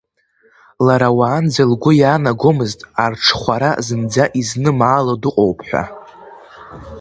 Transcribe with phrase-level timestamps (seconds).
[0.85, 5.83] Лара уаанӡа лгәы иаанагомызт, арҽхәара зынӡа изнымаало дыҟоуп ҳәа.